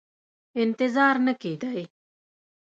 [0.63, 1.83] انتظار نه کېدی.